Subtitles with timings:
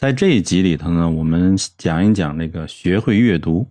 [0.00, 3.70] 在这一集里头呢，我们讲一讲这个学会阅读。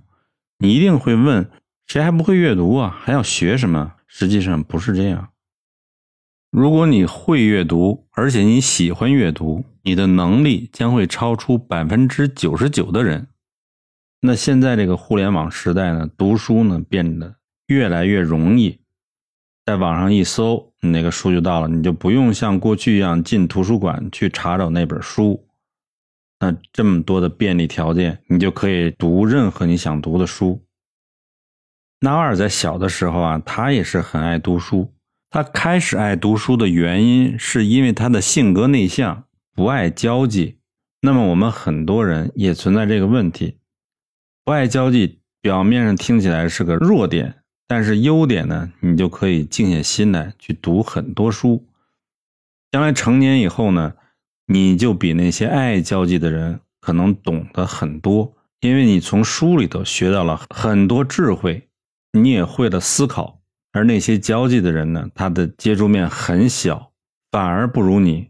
[0.59, 1.49] 你一定会问，
[1.87, 2.95] 谁还不会阅读啊？
[3.01, 3.93] 还要学什么？
[4.05, 5.29] 实际上不是这样。
[6.51, 13.25] 如果你会阅读，而且你喜欢阅读，你的能力将会超出百分之九十九的人。
[14.21, 18.79] 那现在这个互联网时代呢，读书呢变得越来越容易，
[19.65, 25.43] 在网上一搜，你那个书就到了，你就不用像过去一样进图书馆去查找那本书。
[26.39, 30.63] 那这么多的便利条件，你就可以读任何你想读的书。
[31.99, 34.93] 纳瓦尔在小的时候啊，他也是很爱读书。
[35.29, 40.57] 他开始爱读书的原因，是因为他的性格内向，不爱交际。
[41.01, 43.57] 那么我们很多人也存在这个问题，
[44.43, 51.67] 不爱交际，表面上听起来是个弱点，但是优点呢，你就可以静下心来去读很多书。
[52.71, 53.93] 将来成年以后呢？
[54.51, 61.67] 你就比那些爱交际的人可能懂得很多，因为你从书里头学到了很多智慧，
[62.13, 63.41] 你也会了思考。
[63.71, 66.91] 而那些交际的人呢，他的接触面很小，
[67.29, 68.29] 反而不如你。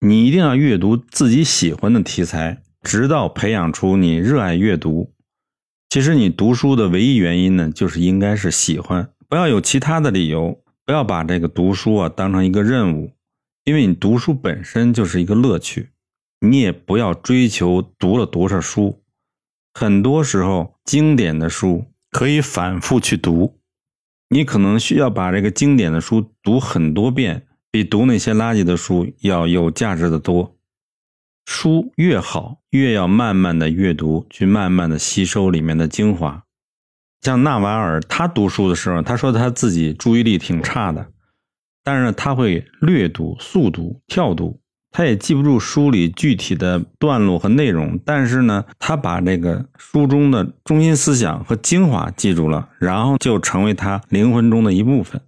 [0.00, 5.14] 你一定要阅读自己喜欢的题材，直到培养出你热爱阅读。
[5.88, 13.13] 其实你读书的唯一原因呢，就是应该是喜欢，不要有其他的理由，不要把这个读书啊当成一个任务。
[13.64, 15.88] 因为你读书本身就是一个乐趣，
[16.40, 19.02] 你也不要追求读了多少书。
[19.72, 23.58] 很多时候，经典的书可以反复去读，
[24.28, 30.54] 你可能需要把这个经典的书读很多遍，比读那些垃圾的书要有价值的多。
[31.46, 36.44] 书越好，越要慢慢的阅读，去慢慢的吸收里面的精华。
[37.22, 41.10] 像纳瓦尔，他读书的时候，他说他自己注意力挺差的。
[41.84, 44.58] 但是他会略读、速读、跳读，
[44.90, 48.00] 他也记不住书里具体的段落和内容。
[48.04, 55.20] 但是呢，他把这个书中的中心思想和精华记住了，然后就成为他灵魂中的一部分。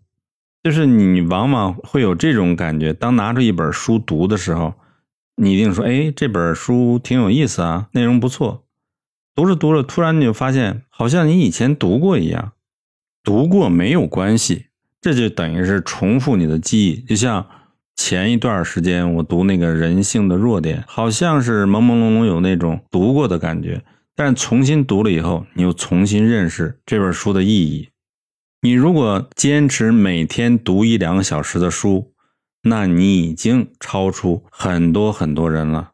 [0.64, 4.75] 就是你往往会有这种感觉：当拿出一本书读的时候，
[5.36, 8.64] 你一定说：“哎，这本书挺有意思啊，内容不错。”
[9.36, 12.53] 读着读着，突然你就发现，好像你以前读过一样。
[13.22, 14.66] 读过没有关系。
[15.06, 17.46] 这就等于是重复你的记忆，就像
[17.94, 23.84] 前一段时间我读那个人性的弱点，好像是朦朦胧胧有那种读过的感觉，
[24.16, 27.88] 但重新读了以后，你又重新认识这本书的意义。
[28.62, 32.10] 你如果坚持每天读一两个小时的书，
[32.64, 35.92] 那你已经超出很多很多人了。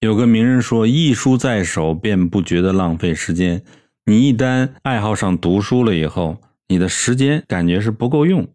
[0.00, 3.62] 有个名人说：“一书在手，便不觉得浪费时间。”
[4.10, 6.40] 你一旦爱好上读书了以后，
[6.72, 8.48] 你的时间感觉是不够用，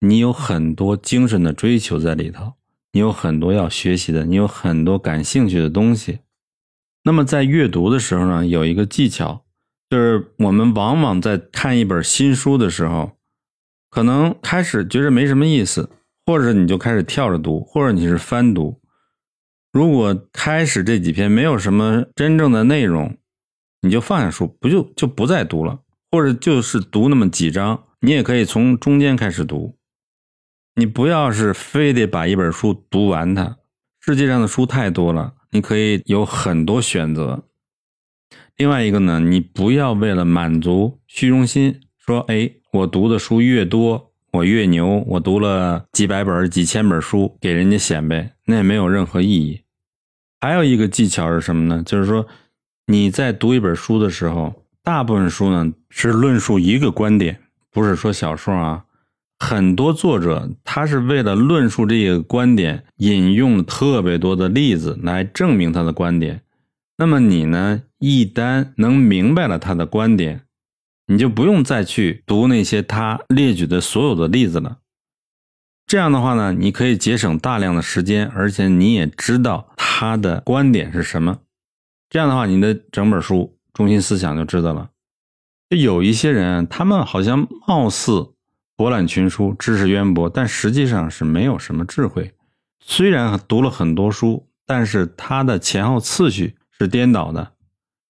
[0.00, 2.54] 你有很多精神的追求在里头，
[2.92, 6.20] 你有很多要学习的，你有很多感兴趣的东西。
[7.04, 9.44] 那么在阅读的时候呢，有一个技巧，
[9.90, 13.18] 就是我们往往在看一本新书的时候，
[13.90, 15.90] 可能开始觉着没什么意思，
[16.24, 18.80] 或者你就开始跳着读，或者你是翻读。
[19.70, 23.18] 如果开始这几篇没有什么真正的内容，
[23.82, 25.80] 你就放下书，不就就不再读了。
[26.10, 29.76] 或者就是读那么几章，你也可以从中间开始读。
[30.74, 33.58] 你不要是非得把一本书读完它。
[34.00, 37.44] 世界上的书太多了，你可以有很多选择。
[38.56, 49.62] 另外一个呢，你不要为了满足虚荣心，说哎，我读的书越多，我越牛，我读了几百本、几千本书，给人家显摆，那也没有任何意义。
[50.40, 51.82] 还有一个技巧是什么呢？
[51.84, 52.26] 就是说
[52.86, 54.64] 你在读一本书的时候。
[54.88, 58.86] 大部分书呢是论述一个观点，不是说小说啊。
[59.38, 66.40] 很多作者他是为了论述这个观点，引用特别多的例子来证明他的观点。
[66.96, 70.46] 那么你呢，一旦能明白了他的观点，
[71.06, 74.78] 你就不用再去读那些他列举的所有的例子了。
[75.86, 81.40] 这样的话呢，你可以节省大量的时间，而且你也知道他的观点是什么。
[82.08, 83.57] 这样的话，你的整本书。
[83.78, 84.90] 中心思想就知道了。
[85.68, 88.32] 有一些人，他们好像貌似
[88.74, 92.34] 博览群书、知识渊博，但实际上是没有什么智慧。
[92.80, 97.52] 虽然读了很多书，但是他的前后次序是颠倒的。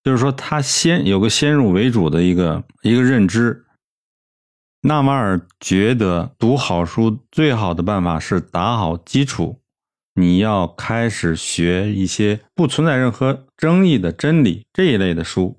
[0.02, 3.66] 就是说，他先有个先入为主的一个一个认知。
[4.80, 9.60] 纳瓦尔觉得，读好书最好的办法是打好基础。
[10.14, 15.57] 你要开始学一些不存在任何争议的真理这一类的书，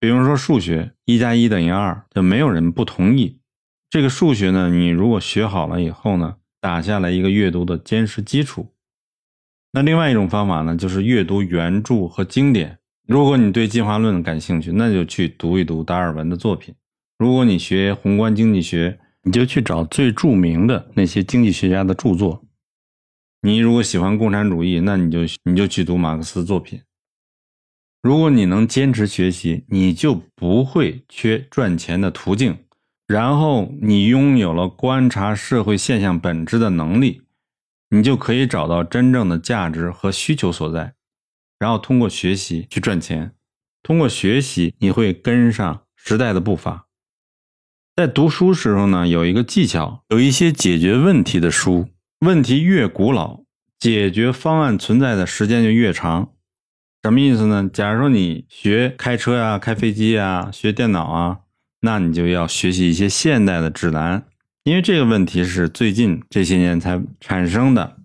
[0.00, 3.38] 比如说数学，一加一等于二，就没有人不同意。
[3.90, 8.72] 这个数学呢，你如果学好了以后呢，打下来一个阅读的坚实基础。
[9.72, 12.78] 那另外一种方法呢，就是阅读原著和经典。
[13.06, 16.74] 如果你对进化论感兴趣，那就去读一读达尔文的作品；
[17.18, 22.42] 如果你学宏观经济学，你就去找最著名的那些经济学家的著作。
[23.42, 26.80] 你如果喜欢共产主义，那你就你就去读马克思作品。
[28.02, 32.58] 如果你能坚持学习，你就不会缺赚钱的途径。
[33.06, 37.22] 然后你拥有了观察社会现象本质的能力，
[37.90, 40.94] 你就可以找到真正的价值和需求所在，
[41.58, 43.34] 然后通过学习去赚钱。
[43.82, 46.86] 通过学习，你会跟上时代的步伐。
[47.96, 51.88] 在读书时候呢，有一个技巧，有一些解决问题的书，
[52.20, 53.40] 问题越古老，
[53.78, 56.32] 解决方案存在的时间就越长。
[57.02, 57.68] 什么意思呢？
[57.72, 61.38] 假如说你学开车呀、开飞机呀、学电脑啊，
[61.80, 64.26] 那你就要学习一些现代的指南，
[64.64, 67.96] 因为这个问题是最近这些年才产生的。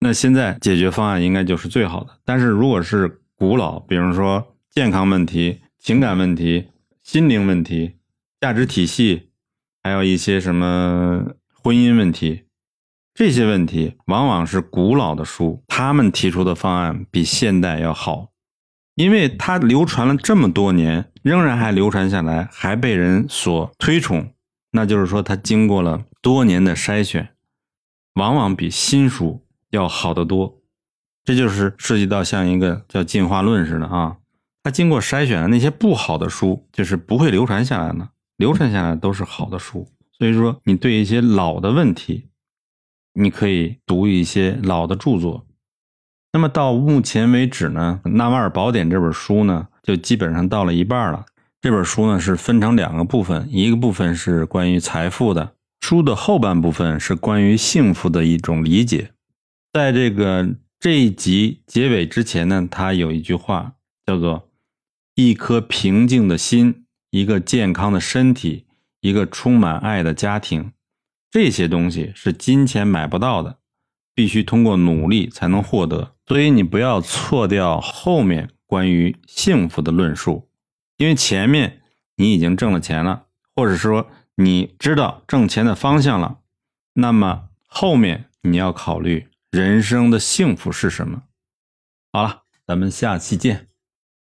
[0.00, 2.10] 那现在解决方案应该就是最好的。
[2.24, 6.68] 但是如果是古老，比如说健康问题、情感问题、
[7.02, 7.96] 心灵问题、
[8.38, 9.30] 价值体系，
[9.82, 11.24] 还有一些什么
[11.62, 12.42] 婚姻问题。
[13.12, 18.28] 这些问题往往是古老的书，他们提出的方案比现代要好，
[18.94, 24.32] 因为它流传了这么多年，仍然还流传下来，还被人所推崇。
[24.72, 27.30] 那就是说，它经过了多年的筛选，
[28.14, 30.60] 往往比新书要好得多。
[31.24, 34.16] 这就是涉及到像一个叫进化论似的啊，
[34.62, 39.86] 它经过筛选的那些不好的书，就是不会流传下来的，流传下来都是好的书。
[40.16, 42.29] 所以说，你对一些老的问题。
[43.12, 45.46] 你可以读一些老的著作，
[46.32, 51.26] 那么到目前为止呢，《纳瓦尔宝典》这本书呢，就基本上到了一半了。
[51.60, 59.10] 这本书呢是分成两个部分，一个部分是关于财富的，书的后半部分是关于幸福的一种理解。
[59.72, 60.48] 在这个
[60.78, 63.74] 这一集结尾之前呢，他有一句话
[64.06, 64.48] 叫做
[65.16, 68.64] “一颗平静的心，一个健康的身体，
[69.00, 70.72] 一个充满爱的家庭”。
[71.30, 73.58] 这些东西是金钱买不到的，
[74.14, 76.16] 必须通过努力才能获得。
[76.26, 80.48] 所以你不要错掉后面关于幸福的论述，
[80.96, 81.82] 因为前面
[82.16, 86.40] 你已经挣了钱了，或者说你知道挣钱的方向了，
[86.94, 91.22] 那么后面你要考虑人生的幸福是什么。
[92.12, 93.69] 好了，咱们下期见。